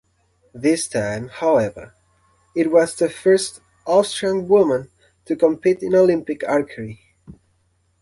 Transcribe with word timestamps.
This 0.55 0.87
time, 0.87 1.27
however, 1.27 1.93
it 2.55 2.71
was 2.71 2.95
the 2.95 3.07
first 3.07 3.61
Austrian 3.85 4.47
woman 4.47 4.89
to 5.25 5.35
compete 5.35 5.83
in 5.83 5.93
Olympic 5.93 6.43
archery. 6.43 7.01